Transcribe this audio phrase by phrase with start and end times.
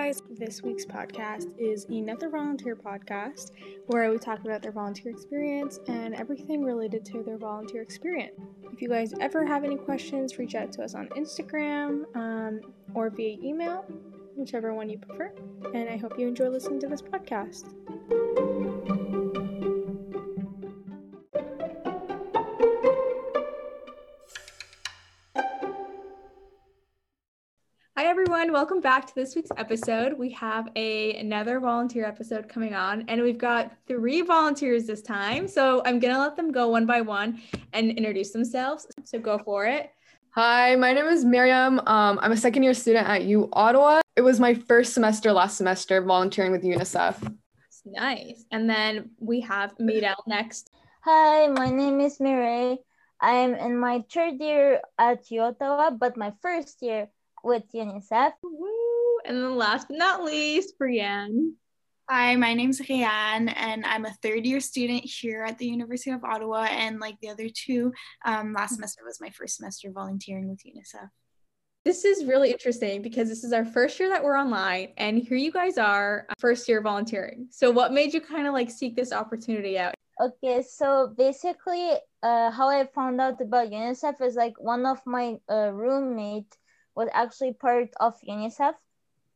[0.00, 0.22] guys.
[0.30, 3.50] This week's podcast is another volunteer podcast
[3.88, 8.32] where we talk about their volunteer experience and everything related to their volunteer experience.
[8.72, 12.62] If you guys ever have any questions, reach out to us on Instagram um,
[12.94, 13.84] or via email,
[14.36, 15.34] whichever one you prefer.
[15.74, 17.74] And I hope you enjoy listening to this podcast.
[28.40, 30.14] Everyone, welcome back to this week's episode.
[30.14, 35.46] We have a another volunteer episode coming on and we've got three volunteers this time.
[35.46, 37.42] So I'm going to let them go one by one
[37.74, 38.86] and introduce themselves.
[39.04, 39.90] So go for it.
[40.30, 41.80] Hi, my name is Miriam.
[41.80, 44.00] Um, I'm a second year student at U Ottawa.
[44.16, 47.36] It was my first semester last semester volunteering with UNICEF.
[47.84, 48.46] Nice.
[48.50, 50.70] And then we have Meadel next.
[51.02, 52.78] Hi, my name is Mireille.
[53.20, 57.10] I'm in my third year at U Ottawa, but my first year
[57.44, 58.32] with UNICEF.
[58.42, 59.18] Woo.
[59.24, 61.54] And then last but not least, Brienne.
[62.08, 66.24] Hi, my name's Rianne, and I'm a third year student here at the University of
[66.24, 66.66] Ottawa.
[66.68, 67.92] And like the other two,
[68.24, 71.08] um, last semester was my first semester volunteering with UNICEF.
[71.84, 75.36] This is really interesting because this is our first year that we're online, and here
[75.36, 77.46] you guys are, uh, first year volunteering.
[77.50, 79.94] So, what made you kind of like seek this opportunity out?
[80.20, 81.92] Okay, so basically,
[82.22, 86.58] uh, how I found out about UNICEF is like one of my uh, roommates
[86.94, 88.74] was actually part of UNICEF.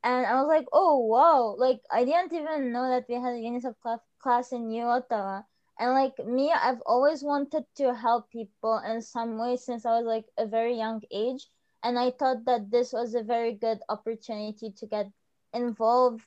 [0.02, 1.54] And I was like, oh, wow.
[1.58, 5.42] Like, I didn't even know that we had a UNICEF cl- class in U Ottawa.
[5.78, 10.06] And like me, I've always wanted to help people in some way since I was
[10.06, 11.48] like a very young age.
[11.82, 15.10] And I thought that this was a very good opportunity to get
[15.52, 16.24] involved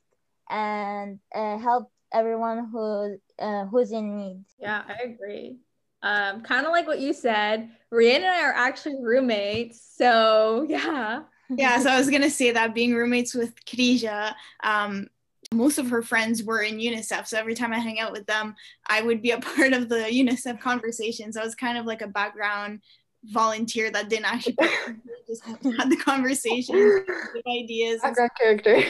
[0.49, 4.45] and uh, help everyone who uh, who's in need.
[4.59, 5.57] Yeah, I agree.
[6.03, 9.81] Um, kind of like what you said, Rianne and I are actually roommates.
[9.95, 11.23] So yeah.
[11.49, 15.07] Yeah, so I was gonna say that being roommates with Khadija, um,
[15.53, 17.27] most of her friends were in UNICEF.
[17.27, 18.55] So every time I hang out with them,
[18.87, 21.31] I would be a part of the UNICEF conversation.
[21.31, 22.81] So I was kind of like a background
[23.23, 24.55] volunteer that didn't actually
[25.27, 27.05] just had the conversation,
[27.47, 28.01] ideas.
[28.01, 28.81] Background character.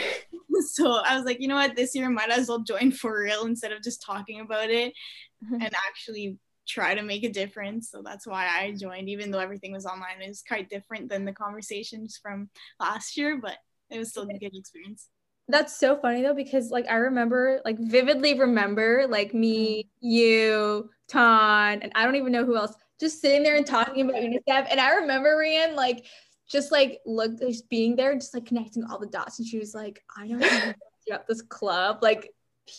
[0.74, 3.22] So I was like, you know what, this year I might as well join for
[3.22, 4.92] real instead of just talking about it
[5.50, 6.36] and actually
[6.68, 7.90] try to make a difference.
[7.90, 10.20] So that's why I joined, even though everything was online.
[10.22, 13.56] It was quite different than the conversations from last year, but
[13.90, 15.08] it was still a good experience.
[15.48, 20.08] That's so funny though, because like I remember, like vividly remember, like me, mm-hmm.
[20.08, 24.22] you, Ton, and I don't even know who else, just sitting there and talking about
[24.22, 24.66] UNICEF.
[24.70, 26.04] And I remember Rianne, like,
[26.50, 29.38] just like look just being there, just like connecting all the dots.
[29.38, 30.72] And she was like, I don't know
[31.08, 32.30] about this club, like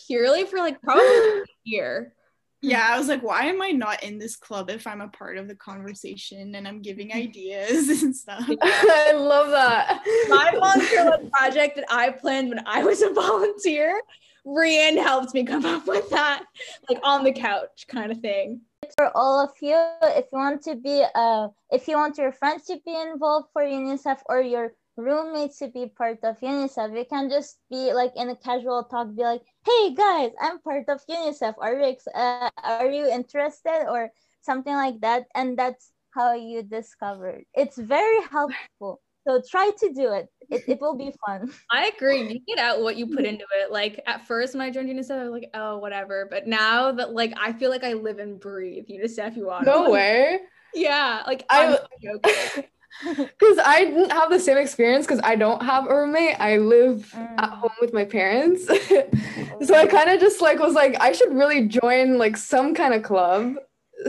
[0.06, 2.14] purely for like probably a year.
[2.62, 5.38] Yeah, I was like, why am I not in this club if I'm a part
[5.38, 8.44] of the conversation and I'm giving ideas and stuff?
[8.62, 10.02] I love that.
[10.28, 14.00] My volunteer project that I planned when I was a volunteer,
[14.46, 16.44] Rianne helped me come up with that,
[16.88, 18.60] like on the couch kind of thing.
[18.96, 22.64] For all of you, if you want to be, uh, if you want your friends
[22.66, 27.30] to be involved for UNICEF or your roommates to be part of UNICEF, you can
[27.30, 31.54] just be like in a casual talk, be like, "Hey guys, I'm part of UNICEF.
[31.58, 34.10] Are you ex- uh, are you interested?" or
[34.42, 37.42] something like that, and that's how you discover.
[37.54, 39.00] It's very helpful.
[39.28, 40.28] So try to do it.
[40.50, 41.52] It, it will be fun.
[41.70, 42.22] I agree.
[42.26, 43.70] You get out what you put into it.
[43.70, 46.26] Like at first when I joined UNICEF, I was like, oh, whatever.
[46.30, 49.66] But now that like I feel like I live and breathe UNICEF you want.
[49.66, 50.40] No way.
[50.74, 51.24] Yeah.
[51.26, 52.64] Like I- I'm joking.
[53.16, 56.36] Because I didn't have the same experience because I don't have a roommate.
[56.40, 57.58] I live at Mm.
[57.60, 58.66] home with my parents.
[59.66, 62.94] so I kind of just like was like, I should really join like some kind
[62.94, 63.54] of club.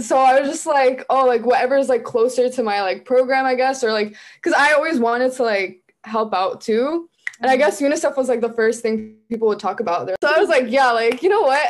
[0.02, 3.56] So I was just like, oh, like whatever's like closer to my like program, I
[3.56, 7.10] guess, or like, because I always wanted to like help out too.
[7.42, 10.16] And I guess UNICEF was like the first thing people would talk about there.
[10.24, 11.68] So I was like, yeah, like, you know what?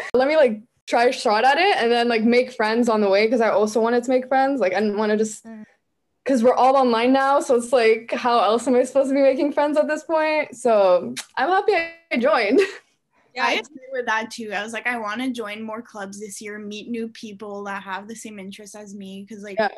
[0.14, 3.08] Let me like try a shot at it and then like make friends on the
[3.08, 4.60] way because I also wanted to make friends.
[4.60, 5.64] Like I didn't want to just Mm.
[6.26, 7.38] Because we're all online now.
[7.38, 10.56] So it's like, how else am I supposed to be making friends at this point?
[10.56, 11.74] So I'm happy
[12.10, 12.60] I joined.
[13.34, 14.50] Yeah, I agree with that too.
[14.54, 17.82] I was like, I want to join more clubs this year, meet new people that
[17.82, 19.26] have the same interests as me.
[19.28, 19.68] Because like Yeah.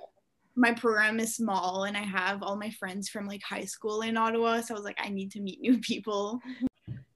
[0.54, 4.16] my program is small and I have all my friends from like high school in
[4.16, 4.60] Ottawa.
[4.60, 6.40] So I was like, I need to meet new people.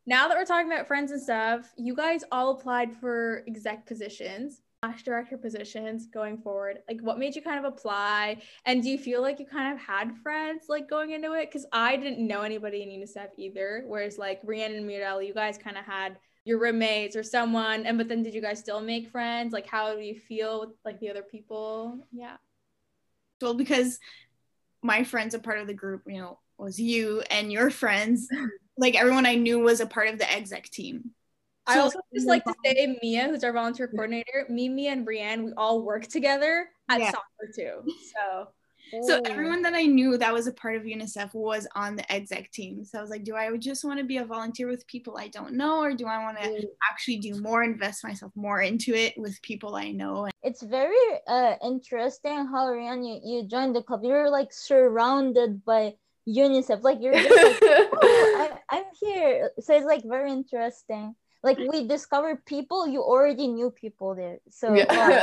[0.05, 4.63] now that we're talking about friends and stuff, you guys all applied for exec positions,
[4.85, 6.79] slash director positions going forward.
[6.89, 8.43] Like what made you kind of apply?
[8.67, 11.51] And do you feel like you kind of had friends like going into it?
[11.51, 13.85] Because I didn't know anybody in UNICEF either.
[13.87, 17.87] Whereas like Rianne and Mirel, you guys kind of had your roommates or someone.
[17.87, 19.53] And but then did you guys still make friends?
[19.53, 22.01] Like how do you feel with like the other people?
[22.11, 22.39] Yeah.
[23.41, 24.01] Well, because
[24.83, 28.29] my friends are part of the group, you know, was you and your friends.
[28.77, 31.13] like everyone I knew was a part of the exec team.
[31.67, 35.45] I also just like to say Mia, who's our volunteer coordinator, me, Mia, and Brienne,
[35.45, 37.11] we all work together at Yeah.
[37.11, 37.83] soccer too.
[38.15, 38.49] So
[39.05, 42.51] So everyone that I knew that was a part of UNICEF was on the exec
[42.51, 42.85] team.
[42.85, 45.29] So I was like, do I just want to be a volunteer with people I
[45.29, 46.65] don't know, or do I want to Mm.
[46.91, 50.29] actually do more, invest myself more into it with people I know?
[50.43, 54.03] it's very uh interesting how Rian you, you joined the club.
[54.05, 55.95] You're like surrounded by
[56.29, 56.83] UNICEF.
[56.83, 57.57] Like you're just like,
[58.03, 59.53] oh, I'm, I'm here.
[59.61, 61.15] So it's like very interesting.
[61.43, 64.39] Like we discovered people you already knew people there.
[64.51, 65.23] So yeah.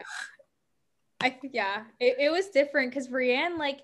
[1.20, 3.80] I yeah, it, it was different because Brienne like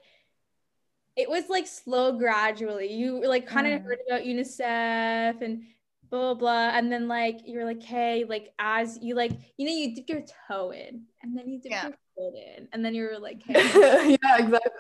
[1.16, 2.92] it was like slow gradually.
[2.92, 3.84] You like kind of Mm.
[3.84, 5.62] heard about UNICEF and
[6.10, 9.72] blah blah blah, and then like you're like, hey, like as you like you know
[9.72, 11.82] you dip your toe in, and then you dip Yeah.
[11.88, 14.70] your foot in, and then you're like, hey, yeah, exactly.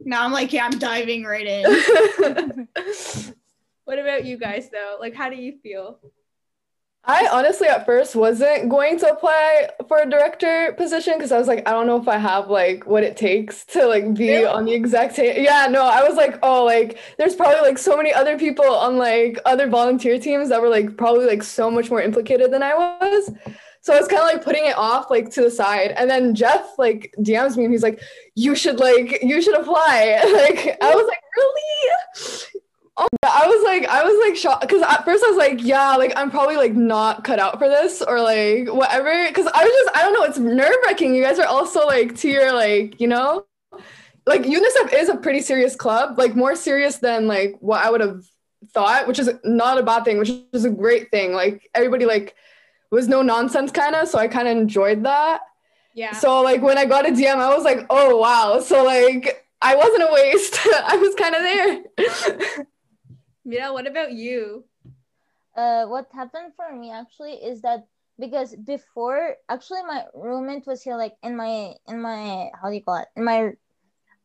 [0.00, 2.68] Now I'm like, yeah, I'm diving right in.
[3.84, 4.96] what about you guys though?
[5.00, 5.98] Like, how do you feel?
[7.06, 11.46] I honestly at first wasn't going to apply for a director position because I was
[11.46, 14.46] like, I don't know if I have like what it takes to like be Really?
[14.46, 15.34] on the exec team.
[15.36, 18.96] Yeah, no, I was like, oh, like there's probably like so many other people on
[18.96, 22.74] like other volunteer teams that were like probably like so much more implicated than I
[22.74, 23.30] was.
[23.82, 25.90] So I was kind of like putting it off like to the side.
[25.90, 28.00] And then Jeff like DMs me and he's like,
[28.34, 30.22] you should like, you should apply.
[30.32, 32.62] Like I was like, really?
[32.96, 35.96] Oh, I was like, I was like shocked because at first I was like, yeah,
[35.96, 39.26] like I'm probably like not cut out for this or like whatever.
[39.26, 41.14] Because I was just, I don't know, it's nerve wracking.
[41.14, 43.46] You guys are also like to your like, you know,
[44.26, 48.00] like UNICEF is a pretty serious club, like more serious than like what I would
[48.00, 48.24] have
[48.72, 51.32] thought, which is not a bad thing, which is a great thing.
[51.32, 52.36] Like everybody like
[52.92, 55.40] was no nonsense kind of, so I kind of enjoyed that.
[55.94, 56.12] Yeah.
[56.12, 58.60] So like when I got a DM, I was like, oh wow.
[58.60, 60.58] So like I wasn't a waste.
[60.84, 62.66] I was kind of there.
[63.44, 64.64] Mira, what about you?
[65.56, 67.86] uh what happened for me actually is that
[68.18, 72.82] because before actually my roommate was here like in my in my how do you
[72.82, 73.08] call it?
[73.16, 73.52] In my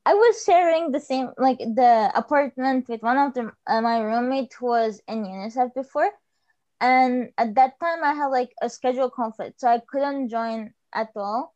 [0.05, 4.53] i was sharing the same like the apartment with one of the uh, my roommate
[4.59, 6.09] who was in unicef before.
[6.81, 11.09] And at that time i had like a schedule conflict so i couldn't join at
[11.15, 11.53] all.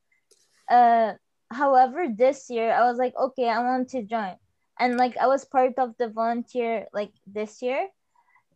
[0.70, 1.14] Uh
[1.52, 4.36] however this year i was like okay i want to join
[4.80, 7.88] and like i was part of the volunteer like this year.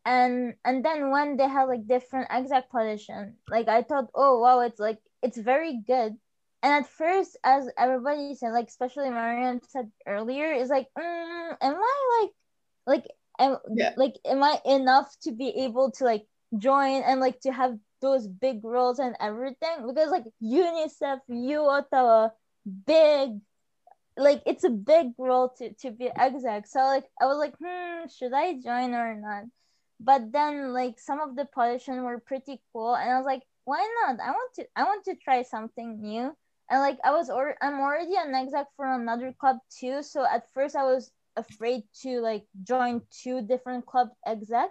[0.05, 3.35] And and then when they had like different exec position.
[3.49, 6.15] Like i thought oh wow it's like it's very good.
[6.63, 11.75] And at first as everybody said like especially mariam said earlier is like mm, am
[11.75, 12.31] i like
[12.87, 13.05] like
[13.39, 13.93] am, Yeah.
[13.97, 16.25] like am i enough to be able to like
[16.57, 19.87] join and like to have those big roles and everything?
[19.87, 22.29] Because like unicef u ottawa
[22.85, 23.39] big
[24.17, 26.67] like it's a big role to to be exec.
[26.67, 29.45] So like i was like hmm should i join or not?
[29.99, 33.85] But then like some of the positions were pretty cool and i was like why
[34.03, 34.19] not?
[34.19, 36.35] I want to i want to try something new.
[36.69, 40.51] And like i was or i'm already an exec for another club too so at
[40.53, 44.69] first i was afraid to like join two different club exec.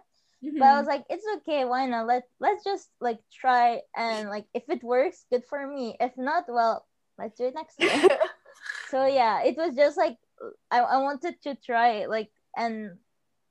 [0.58, 2.06] But i was like it's okay why not?
[2.06, 5.96] Let let's just like try and like if it works good for me.
[6.00, 6.87] If not well
[7.19, 7.92] let's do it next year
[8.91, 10.17] so yeah it was just like
[10.71, 12.92] i, I wanted to try it, like and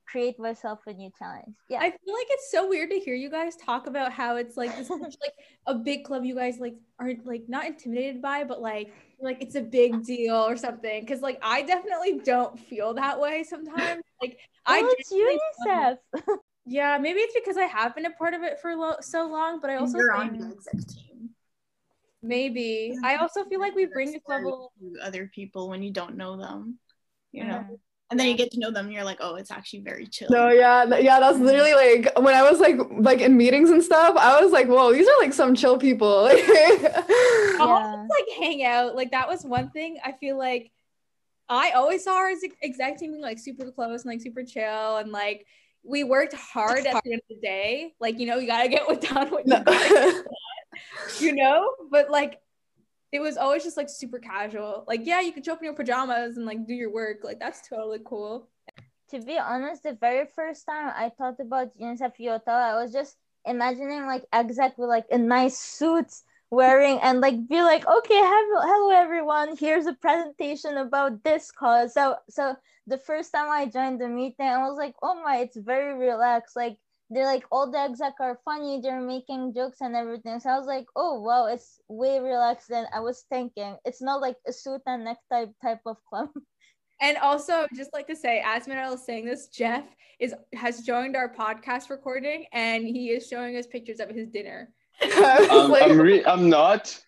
[0.06, 3.28] create myself a new challenge yeah I feel like it's so weird to hear you
[3.28, 5.34] guys talk about how it's like this is like
[5.66, 9.54] a big club you guys like are like not intimidated by, but like like it's
[9.56, 11.04] a big deal or something.
[11.06, 14.02] Cause like I definitely don't feel that way sometimes.
[14.22, 18.34] Like I oh, it's genuinely unicef Yeah, maybe it's because I have been a part
[18.34, 21.15] of it for lo- so long, but I also You're think on the exec team.
[22.26, 24.72] Maybe I also feel like we bring this level.
[24.80, 26.78] to other people when you don't know them,
[27.32, 27.78] you know, Mhm.
[28.10, 28.86] and then you get to know them.
[28.86, 30.28] And you're like, oh, it's actually very chill.
[30.30, 34.16] No, yeah, yeah, that's literally like when I was like like in meetings and stuff,
[34.16, 36.28] I was like, whoa, these are like some chill people.
[37.60, 38.94] I'll like hang out.
[38.94, 40.70] Like that was one thing I feel like
[41.48, 44.96] I always saw our ex- exec team being like super close and like super chill
[44.96, 45.46] and like
[45.88, 47.94] we worked hard at the end of the day.
[48.00, 49.62] Like, you know, you gotta get what done what you No.
[51.20, 51.68] you know?
[51.90, 52.40] But like
[53.12, 54.84] it was always just like super casual.
[54.86, 57.18] Like, yeah, you could show up in your pajamas and like do your work.
[57.22, 58.48] Like that's totally cool.
[59.10, 63.16] to be honest the very first time i thought about unicef Ottawa, i was just
[63.44, 66.10] imagining like exec with like a nice suit
[66.50, 71.94] wearing and like be like okay hello, hello everyone here's a presentation about this cause
[71.94, 72.54] so so
[72.86, 76.56] the first time i joined the meeting i was like oh my it's very relaxed
[76.56, 76.76] like
[77.10, 80.66] they're like all the exec are funny they're making jokes and everything so i was
[80.66, 84.80] like oh wow it's way relaxed than i was thinking it's not like a suit
[84.86, 86.28] and necktie type of club
[87.00, 89.84] And also, just like to say, as Manel is saying this, Jeff
[90.18, 94.70] is has joined our podcast recording, and he is showing us pictures of his dinner.
[95.02, 96.98] Um, I'm, re- I'm not.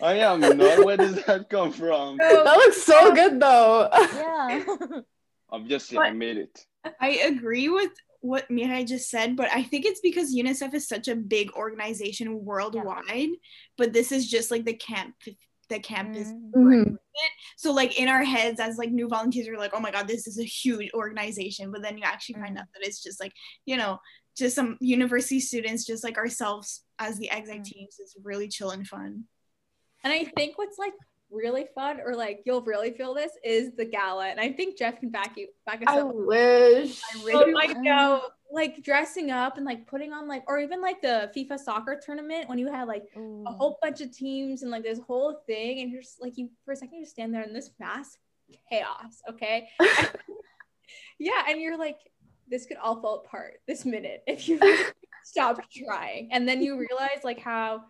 [0.00, 0.84] I am not.
[0.84, 2.18] Where does that come from?
[2.18, 3.88] that looks so good though.
[3.92, 4.62] yeah.
[5.50, 6.64] Obviously, I made it.
[7.00, 7.90] I agree with
[8.22, 12.44] what Mihai just said, but I think it's because UNICEF is such a big organization
[12.44, 13.30] worldwide,
[13.76, 15.14] but this is just like the camp
[15.68, 16.52] the campus Mm.
[16.54, 16.96] Mhm.
[17.56, 20.26] so like in our heads as like new volunteers we're like oh my god this
[20.26, 22.60] is a huge organization but then you actually find Mm.
[22.60, 23.32] out that it's just like
[23.64, 23.98] you know
[24.36, 27.64] just some university students just like ourselves as the exec Mm.
[27.64, 29.24] teams is really chill and fun
[30.04, 30.92] And I think what's like
[31.32, 34.26] really fun, or like you'll really feel this, is the gala.
[34.26, 36.14] And I think Jeff can back you back us I up.
[36.14, 37.00] wish.
[37.14, 41.00] I really like know, like dressing up and like putting on like, or even like
[41.00, 43.44] the FIFA soccer tournament when you had like Ooh.
[43.46, 46.50] a whole bunch of teams and like this whole thing, and you're just like you
[46.64, 48.18] for a second you just stand there in this mass
[48.68, 49.68] chaos, okay?
[51.18, 51.98] yeah, and you're like,
[52.48, 54.60] this could all fall apart this minute if you
[55.24, 57.84] stop trying, and then you realize like how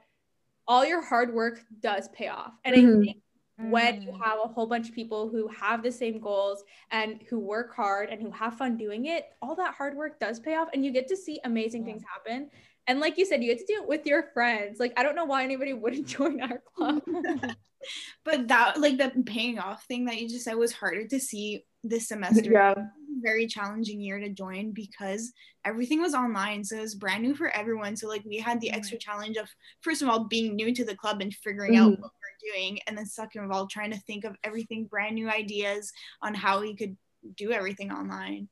[0.69, 3.05] all your hard work does pay off, and I Mhm.
[3.05, 3.17] think
[3.59, 4.25] when you Mm.
[4.25, 8.09] have a whole bunch of people who have the same goals and who work hard
[8.09, 10.91] and who have fun doing it, all that hard work does pay off and you
[10.91, 11.93] get to see amazing Yeah.
[11.93, 12.51] things happen.
[12.87, 14.81] And like you said, you get to do it with your friends.
[14.81, 17.03] Like I don't know why anybody wouldn't join our club.
[18.25, 21.65] but that like the paying off thing that you just said was harder to see
[21.85, 22.75] this semester Yeah.
[23.23, 25.33] Very challenging year to join because
[25.65, 28.71] everything was online so it was brand new for everyone so like we had the
[28.71, 29.49] extra challenge of
[29.81, 32.01] first of all being new to the club and figuring out Mhm.
[32.01, 35.29] what we're doing and then second of all trying to think of everything brand new
[35.31, 36.97] ideas on how we could
[37.37, 38.49] do everything online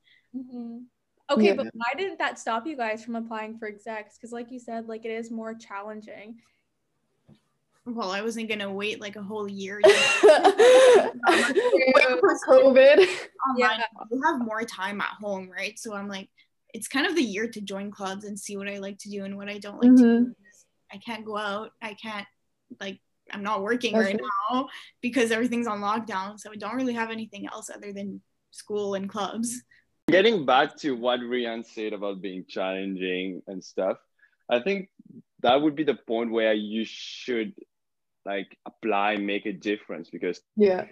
[1.33, 1.55] Okay, Yeah.
[1.55, 4.17] but why didn't that stop you guys from applying for execs?
[4.17, 6.41] Because like you said, like it is more challenging.
[7.95, 9.95] Well i wasn't gonna wait like a whole year Wait
[12.21, 13.07] for COVID.
[13.51, 13.81] online
[14.11, 16.29] we have more time at home right so i'm like
[16.73, 19.25] it's kind of the year to join clubs and see what i like to do
[19.25, 20.25] and what i don't like to Mhm.
[20.27, 20.35] do
[20.93, 22.27] i can't go out i can't
[22.81, 22.99] like
[23.33, 24.31] i'm not working That's right right.
[24.53, 24.69] now
[25.01, 28.21] because everything's on lockdown so i don't really have anything else other than
[28.51, 29.63] school and clubs
[30.09, 33.97] Getting back to what Rian said about being challenging and stuff,
[34.51, 34.89] I think
[35.41, 37.53] that would be the point where you should
[38.25, 40.87] like apply, make a difference because Yeah.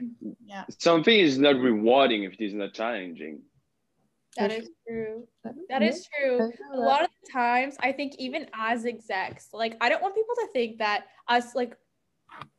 [0.45, 3.43] yeah something is not rewarding if it is not challenging.
[4.37, 5.27] That is true.
[5.69, 6.53] That is true.
[6.73, 10.35] A lot of the times, I think even as execs, like I don't want people
[10.37, 11.77] to think that us like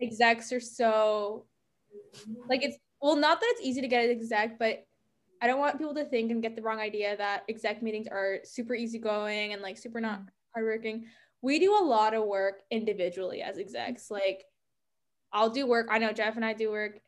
[0.01, 1.45] execs are so
[2.49, 4.85] like it's well, not that it's easy to get an exec, but
[5.41, 8.39] I don't want people to think and get the wrong idea that exec meetings are
[8.43, 10.21] super easygoing and like super not
[10.53, 11.05] hardworking.
[11.41, 14.11] We do a lot of work individually as execs.
[14.11, 14.43] Like
[15.31, 15.87] I'll do work.
[15.89, 16.99] I know Jeff and I do work.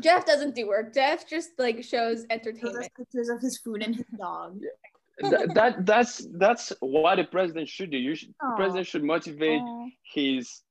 [0.00, 0.94] Jeff doesn't do work.
[0.94, 2.88] Jeff just like shows Shows entertainment.
[2.96, 4.60] pictures of his food and his dog
[5.20, 7.98] that, that that's that's what a president should do.
[7.98, 9.86] You should, the president should motivate Aw.
[10.14, 10.62] his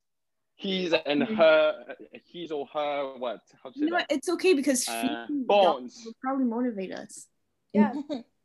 [0.56, 4.08] his and her his or her what how to you know that?
[4.10, 4.18] what?
[4.18, 6.01] it's okay because Uh, feeding bonds.
[6.06, 7.27] will probably motivate us
[7.74, 7.94] Yeah.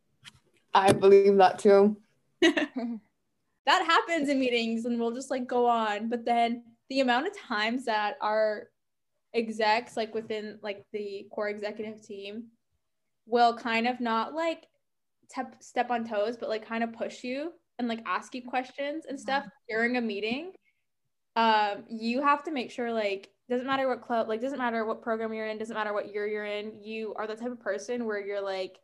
[0.75, 1.97] I believe that too.
[2.43, 3.01] that
[3.67, 7.85] happens in meetings and we'll just like go on but then the amount of times
[7.87, 8.69] that our
[9.35, 12.45] execs like within like the core executive team
[13.27, 14.67] will kind of not like
[15.29, 19.05] tep- step on toes but like kind of push you and like ask you questions
[19.09, 20.53] and stuff during a meeting
[21.35, 25.03] um you have to make sure like doesn't matter what club like doesn't matter what
[25.03, 28.07] program you're in doesn't matter what year you're in you are the type of person
[28.07, 28.79] where you're like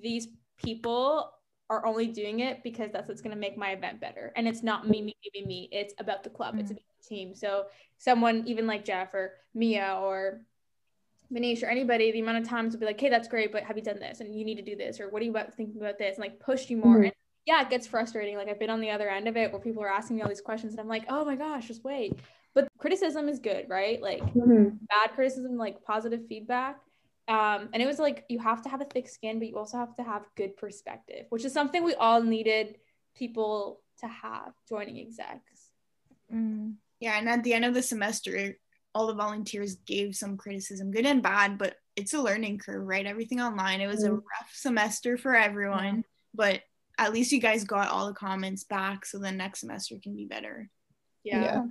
[0.00, 0.28] these
[0.62, 1.30] people
[1.70, 4.32] are only doing it because that's what's going to make my event better.
[4.36, 5.68] And it's not me, me, me, me, me.
[5.72, 6.56] It's about the club.
[6.58, 6.72] It's Mm.
[6.72, 7.34] about team.
[7.34, 7.66] So
[7.98, 10.40] someone even like Jeff or Mia or
[11.32, 13.76] Manish or anybody, the amount of times will be like, hey, that's great, but have
[13.76, 14.20] you done this?
[14.20, 15.00] And you need to do this.
[15.00, 16.16] Or what are you about thinking about this?
[16.16, 16.98] And like push you more.
[16.98, 17.04] Mhm.
[17.04, 17.12] And
[17.46, 18.36] yeah, it gets frustrating.
[18.36, 20.28] Like I've been on the other end of it where people are asking me all
[20.28, 22.18] these questions and I'm like, oh my gosh, just wait.
[22.54, 24.00] But criticism is good, right?
[24.00, 24.78] Like Mhm.
[24.88, 26.80] bad criticism, like positive feedback.
[27.26, 29.78] Um, and it was like you have to have a thick skin, but you also
[29.78, 32.78] have to have good perspective, which is something we all needed
[33.14, 35.70] people to have joining execs.
[36.32, 36.74] Mm.
[37.00, 38.56] Yeah, and at the end of the semester,
[38.94, 43.06] all the volunteers gave some criticism, good and bad, but it's a learning curve, right?
[43.06, 43.80] Everything online.
[43.80, 44.14] It was a Mm.
[44.16, 46.62] rough semester for everyone, but
[46.98, 50.26] at least you guys got all the comments back, so the next semester can be
[50.26, 50.70] better.
[51.24, 51.42] Yeah.
[51.42, 51.62] Yeah.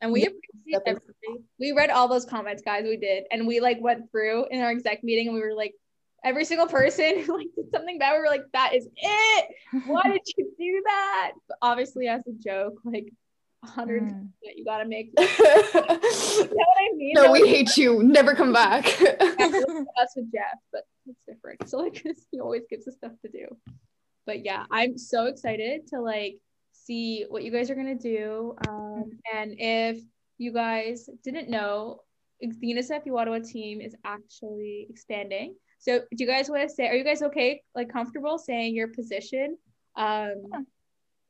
[0.00, 1.12] And we Yeah, appreciate definitely.
[1.26, 1.44] everybody.
[1.58, 2.84] We read all those comments, guys.
[2.84, 3.24] We did.
[3.30, 5.74] And we like went through in our exec meeting and we were like,
[6.24, 9.48] every single person who like did something bad, we were like, that is it.
[9.86, 11.32] Why did you do that?
[11.48, 13.12] But obviously, as a joke, like
[13.68, 14.28] 100 Mm.
[14.56, 15.36] you gotta make you know
[15.82, 17.12] what I mean?
[17.14, 18.02] no, Though, we like, hate you.
[18.02, 18.84] Never come back.
[19.00, 21.68] that's with Jeff, but it's different.
[21.68, 23.46] So like he always gives us stuff to do.
[24.26, 26.36] But yeah, I'm so excited to like
[26.72, 28.54] see what you guys are gonna do.
[28.68, 29.98] Um, and if
[30.38, 32.00] you guys didn't know,
[32.40, 35.54] the UNICEF Ottawa team is actually expanding.
[35.78, 36.88] So do you guys want to say?
[36.88, 39.56] Are you guys okay, like comfortable saying your position?
[39.96, 40.66] Um,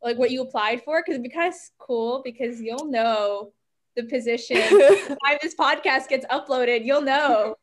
[0.02, 3.52] like what you applied for, because it'd be kind of cool because you'll know
[3.96, 4.56] the position.
[4.58, 7.56] By the time this podcast gets uploaded, you'll know.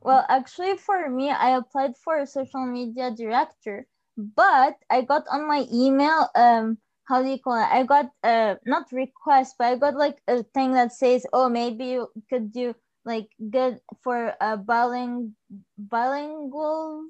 [0.00, 5.48] Well, actually, for me, I applied for a social media director, but I got on
[5.48, 6.28] my email.
[6.34, 7.66] Um, how do you call it?
[7.70, 11.98] I got uh not request, but I got like a thing that says, "Oh, maybe
[11.98, 15.34] you could do like good for a biling
[15.78, 17.06] bilingual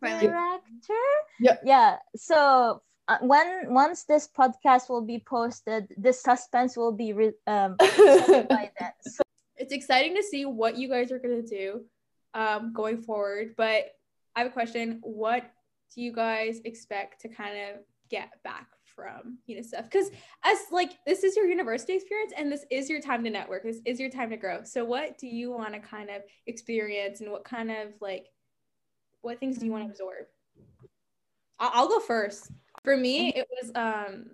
[0.00, 0.30] Bilingual.
[0.30, 1.04] director."
[1.40, 1.56] Yeah.
[1.64, 1.96] Yeah.
[2.16, 7.74] So uh, when once this podcast will be posted, the suspense will be re- um
[7.78, 8.92] by then.
[9.02, 9.22] So
[9.56, 11.84] it's exciting to see what you guys are going to do
[12.34, 13.54] um, going forward.
[13.56, 13.96] But
[14.36, 15.00] I have a question.
[15.02, 15.42] What
[15.92, 19.90] do you guys expect to kind of get back from UNICEF?
[19.90, 20.12] Because
[20.44, 23.64] as like this is your university experience and this is your time to network.
[23.64, 24.62] This is your time to grow.
[24.62, 28.26] So what do you want to kind of experience and what kind of like
[29.22, 30.26] what things do you want to absorb?
[31.58, 32.52] I'll, I'll go first.
[32.84, 34.30] For me, it was um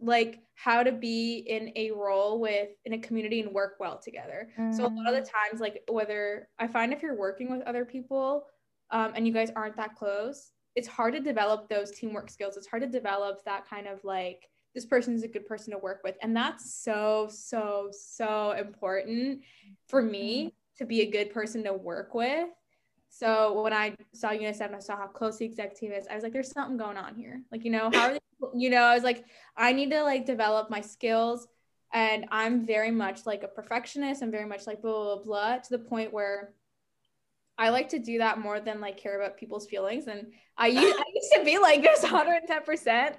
[0.00, 4.48] like how to be in a role with in a community and work well together.
[4.72, 7.84] So a lot of the times, like whether I find if you're working with other
[7.84, 8.46] people
[8.90, 12.56] um, and you guys aren't that close, it's hard to develop those teamwork skills.
[12.56, 15.78] It's hard to develop that kind of like this person is a good person to
[15.78, 19.40] work with, and that's so so so important
[19.88, 22.48] for me to be a good person to work with.
[23.16, 26.16] So when I saw UNICEF and I saw how close the exec team is, I
[26.16, 27.42] was like, there's something going on here.
[27.52, 28.20] Like, you know, how are they,
[28.56, 29.24] you know, I was like,
[29.56, 31.46] I need to like develop my skills.
[31.92, 34.20] And I'm very much like a perfectionist.
[34.20, 36.54] I'm very much like blah, blah, blah, blah, to the point where
[37.56, 40.08] I like to do that more than like care about people's feelings.
[40.08, 43.14] And I used, I used to be like this 110%.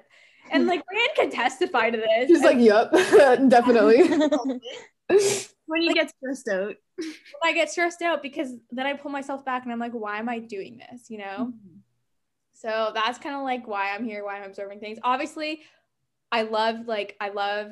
[0.52, 2.28] And like Rand can testify to this.
[2.28, 2.92] She's like, "Yep,
[3.50, 4.10] definitely."
[5.68, 6.76] when you get stressed out.
[7.44, 10.30] I get stressed out because then I pull myself back and I'm like, why am
[10.30, 11.10] I doing this?
[11.10, 11.54] You know?
[12.54, 14.98] So that's kind of like why I'm here, why I'm observing things.
[15.04, 15.62] Obviously,
[16.32, 17.72] I love like I love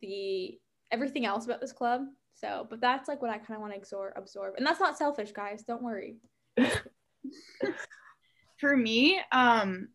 [0.00, 0.58] the
[0.90, 2.02] everything else about this club.
[2.34, 4.54] So, but that's like what I kind of want to absorb absorb.
[4.56, 5.62] And that's not selfish, guys.
[5.62, 6.16] Don't worry.
[8.58, 9.88] For me, um,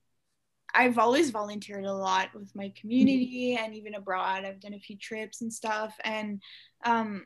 [0.74, 4.44] I've always volunteered a lot with my community and even abroad.
[4.44, 5.96] I've done a few trips and stuff.
[6.04, 6.42] And
[6.84, 7.26] um,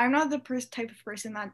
[0.00, 1.52] I'm not the pers- type of person that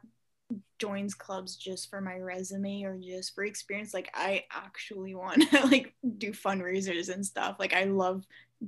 [0.79, 3.93] joins clubs just for my resume or just for experience.
[3.93, 7.57] Like I actually want to like do fundraisers and stuff.
[7.59, 8.25] Like I love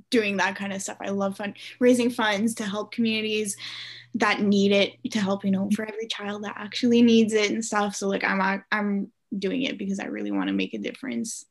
[0.09, 0.97] doing that kind of stuff.
[1.01, 3.55] I love fun raising funds to help communities
[4.15, 7.63] that need it to help, you know, for every child that actually needs it and
[7.63, 7.95] stuff.
[7.95, 11.45] So like I'm I'm doing it because I really want to make a difference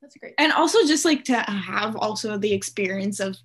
[0.00, 0.34] That's great.
[0.38, 3.36] and also just like to have also the experience of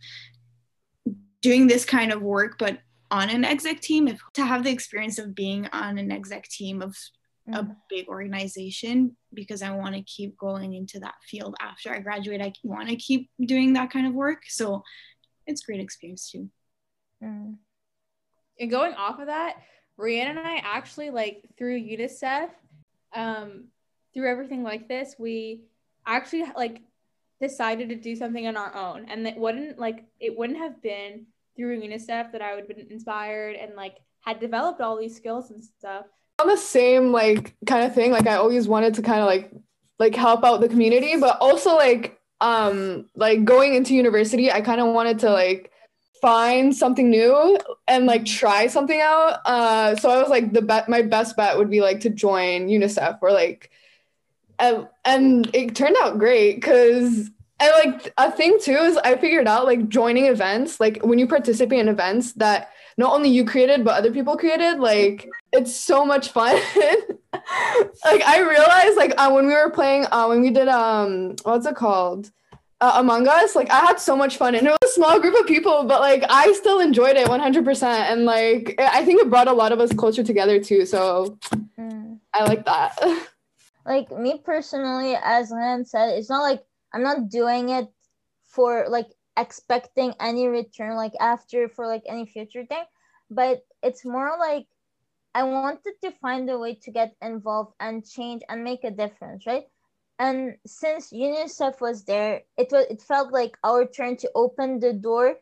[1.42, 2.80] doing this kind of work but
[3.12, 6.82] on an exec team if to have the experience of being on an exec team
[6.82, 6.96] of
[7.52, 11.56] a big organization because i want to keep going into that field.
[11.60, 14.44] After i graduate i want to keep doing that kind of work.
[14.48, 14.84] So
[15.48, 16.50] it's great experience too.
[17.24, 17.56] Mm.
[18.60, 19.56] And going off of that,
[20.00, 22.50] Rihanna and I actually like through UNICEF,
[23.16, 23.66] um,
[24.14, 25.64] through everything like this, we
[26.06, 26.82] actually like
[27.42, 31.26] decided to do something on our own, and it wouldn't like it wouldn't have been
[31.60, 35.52] through UNICEF that I would have been inspired and like had developed all these skills
[35.52, 36.06] and stuff.
[36.40, 39.52] on the same like kind of thing like i always wanted to kind of like
[39.98, 44.80] like help out the community but also like um like going into university i kind
[44.80, 45.72] of wanted to like
[46.22, 50.88] find something new and like try something out uh so i was like the bet
[50.88, 53.70] my best bet would be like to join unicef or like
[54.60, 59.48] and, and it turned out great because and like a thing too is i figured
[59.48, 63.84] out like joining events like when you participate in events that not only you created
[63.84, 66.56] but other people created like it's so much fun.
[68.06, 71.66] Like i realized like uh, when we were playing uh, when we did um what's
[71.66, 72.32] it called?
[72.82, 75.38] Uh, among us like i had so much fun and it was a small group
[75.40, 79.50] of people but like i still enjoyed it 100% and like i think it brought
[79.50, 81.38] a lot of us closer together too so
[81.78, 82.20] Mm.
[82.34, 82.98] i like that.
[83.86, 86.62] Like me personally, as Lan said, it's not like
[86.94, 87.88] I'm not doing it
[88.46, 92.84] for like expecting any return, like after for like any future thing,
[93.30, 94.68] but it's more like
[95.34, 99.46] I wanted to find a way to get involved and change and make a difference,
[99.46, 99.66] right?
[100.20, 104.94] and since UNICEF was there, it was it felt like our turn to open the
[104.94, 105.38] door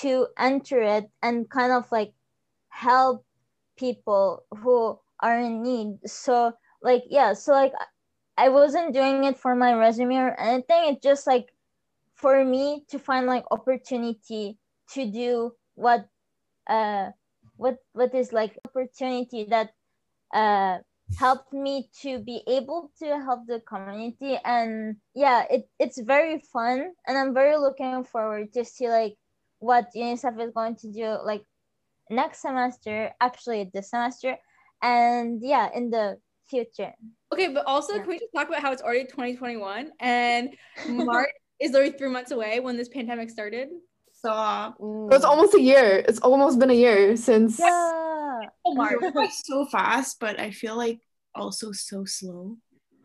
[0.00, 2.12] to enter it and kind of like
[2.68, 3.24] help
[3.76, 5.98] people who are in need.
[6.06, 7.72] So like yeah, so like
[8.38, 10.94] I wasn't doing it for my resume or anything.
[10.94, 11.52] It's just like
[12.14, 14.56] for me to find like opportunity
[14.94, 16.06] to do what
[16.70, 17.10] uh
[17.56, 19.70] what what is like opportunity that
[20.32, 20.78] uh
[21.18, 24.38] helped me to be able to help the community.
[24.44, 26.92] And yeah it, it's very fun.
[27.08, 29.16] And i'm very looking forward to see like
[29.58, 31.42] what unicef is going to do like
[32.08, 34.36] next semester actually this semester.
[34.80, 36.92] And yeah in the future
[37.32, 38.00] Okay, but also Yeah.
[38.00, 40.54] can we just talk about how it's already 2021 and
[40.88, 41.30] March
[41.60, 43.68] is literally three months away when this pandemic started?
[44.12, 44.72] So uh,
[45.12, 46.04] It's almost a year.
[46.08, 47.58] It's almost been a year since.
[47.58, 48.96] yeah Oh, March.
[49.02, 51.00] it so fast, but I feel like
[51.34, 52.56] also so slow.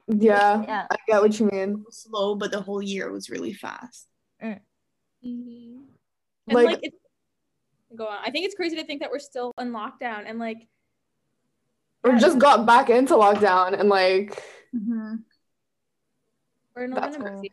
[0.07, 1.83] Yeah, yeah I get what you mean.
[1.91, 4.07] Slow, but the whole year was really fast.
[4.41, 4.59] Mhm.
[5.23, 5.85] And
[6.47, 6.97] Like- like, it's,
[7.95, 8.19] go on.
[8.25, 10.67] I think it's crazy to think that we're still in lockdown and like
[12.03, 14.41] We just got back into lockdown and like
[16.75, 17.41] we're in That's November.
[17.41, 17.49] cool.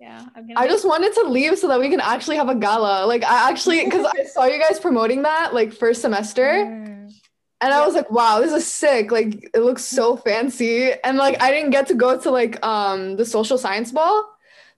[0.00, 2.54] Yeah, I'm gonna I just wanted to leave so that we can actually have a
[2.54, 3.06] gala.
[3.06, 7.12] Like I actually because I saw you guys promoting that like first semester Mm.
[7.60, 9.10] and I was like, wow, this is sick.
[9.10, 10.92] Like it looks so fancy.
[11.04, 14.30] And like I didn't get to go to like um the social science ball.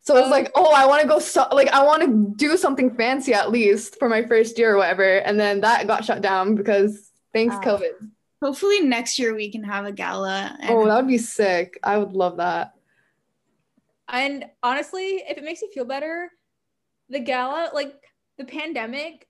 [0.03, 2.57] So I was like, oh, I want to go so like I want to do
[2.57, 5.19] something fancy at least for my first year or whatever.
[5.19, 7.63] And then that got shut down because thanks Ah.
[7.63, 7.93] COVID.
[8.47, 10.57] Hopefully next year we can have a gala.
[10.61, 11.81] And Oh, that would be sick.
[11.83, 12.75] I would love that.
[14.09, 16.31] And honestly, if it makes you feel better,
[17.09, 17.97] the gala, like
[18.39, 19.27] the pandemic,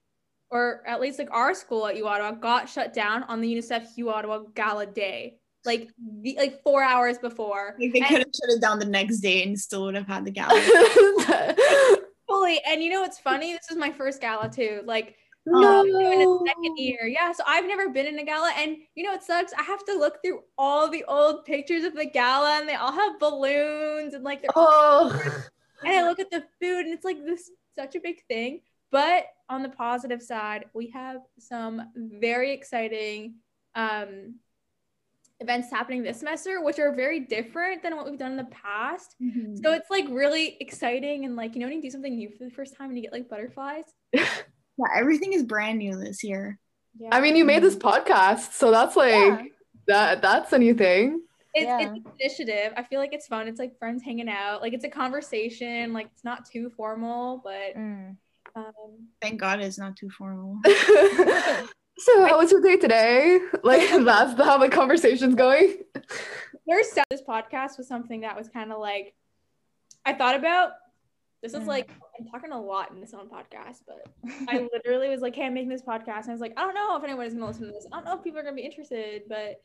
[0.50, 3.86] or at least like our school at U Ottawa, got shut down on the UNICEF
[3.96, 5.88] U Ottawa Gala Day, like
[6.20, 7.74] the, like four hours before.
[7.80, 10.06] like they And- could have shut it down the next day and still would have
[10.06, 10.60] had the gala.
[12.28, 13.54] Fully, and you know what's funny?
[13.54, 14.82] This is my first gala too.
[14.84, 15.14] Like
[15.46, 15.84] no.
[15.84, 17.06] Doing a second year.
[17.06, 19.52] Yeah, so I've never been in a gala, and you know it sucks.
[19.52, 22.92] I have to look through all the old pictures of the gala, and they all
[22.92, 25.18] have balloons and like they're Oh,
[25.84, 28.60] and I look at the food and it's like this such a big thing.
[28.90, 33.36] But on the positive side, we have some very exciting
[33.74, 34.36] um,
[35.40, 39.16] events happening this semester, which are very different than what we've done in the past.
[39.62, 42.44] So it's like really exciting and like you know when you do something new for
[42.44, 43.84] the first time and you get like butterflies.
[44.78, 46.58] yeah, everything is brand new this year.
[46.98, 49.42] Yeah, I mean, you made this podcast, so that's like Yeah.
[49.88, 50.22] that.
[50.22, 51.22] That's a new thing.
[51.54, 51.78] it's, yeah.
[51.80, 52.72] it's an initiative.
[52.76, 53.48] I feel like it's fun.
[53.48, 54.60] It's like friends hanging out.
[54.62, 55.92] Like it's a conversation.
[55.92, 58.16] Like it's not too formal, but Mm.
[58.54, 58.74] um,
[59.22, 60.58] Thank God it's not too formal.
[60.64, 63.40] so, how was your day today?
[63.62, 65.78] Like, that's the, how the conversation's going.
[66.66, 69.14] There's so- this podcast was something that was kind of like
[70.04, 70.72] I thought about.
[71.46, 71.66] This is Mm.
[71.68, 74.08] like I'm talking a lot in this own podcast, but
[74.48, 76.74] I literally was like, "Hey, I'm making this podcast," and I was like, "I don't
[76.74, 77.86] know if anybody's gonna listen to this.
[77.92, 79.60] I don't know if people are gonna be interested." But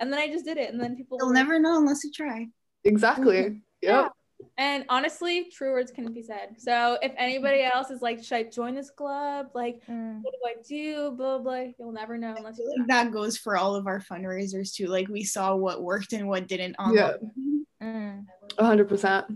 [0.00, 2.10] and then I just did it, and then people You'll were- never know unless you
[2.12, 2.46] try.
[2.84, 3.62] Exactly.
[3.80, 4.12] Yep.
[4.58, 6.56] And honestly, true words can be said.
[6.58, 10.20] So if anybody else is like, "Should I join this club?" Like, Mm.
[10.22, 11.12] what do I do?
[11.12, 11.62] Blah blah.
[11.62, 11.72] blah.
[11.78, 12.68] You'll never know unless you.
[12.76, 14.88] like that goes for all of our fundraisers too.
[14.88, 17.14] Like we saw what worked and what didn't on Yeah.
[17.82, 18.26] Mm.
[18.58, 19.26] A hundred percent.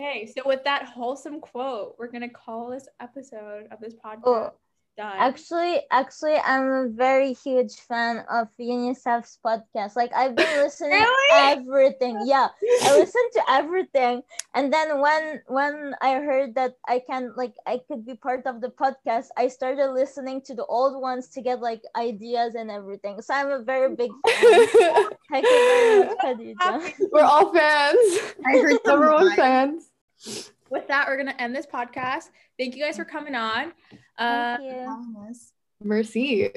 [0.00, 4.52] Okay, so with that wholesome quote, we're gonna call this episode of this podcast Oh,
[4.96, 5.12] done.
[5.18, 9.96] Actually, actually, I'm a very huge fan of UNICEF's podcast.
[9.96, 11.52] Like I've been listening Really?
[11.52, 12.18] everything.
[12.24, 12.48] Yeah,
[12.82, 14.22] I listen to everything.
[14.54, 18.62] And then when when I heard that I can like I could be part of
[18.62, 23.20] the podcast, I started listening to the old ones to get like ideas and everything.
[23.20, 24.66] So I'm a very big fan.
[25.30, 26.94] Thank you very much, Khadija.
[27.12, 28.00] We're all fans.
[28.48, 29.36] I heard some Everyone's vibes.
[29.36, 29.89] fans.
[30.70, 32.30] With that, we're gonna end this podcast.
[32.58, 33.72] Thank you guys for coming on.
[34.18, 34.84] Uh, Thank you.
[34.84, 35.52] Promise.
[35.82, 36.50] Mercy.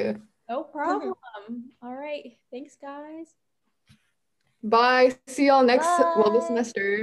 [0.49, 1.15] no problem.
[1.82, 3.36] All right, thanks, guys.
[4.63, 5.15] Bye.
[5.28, 6.99] See y'all next well this semester.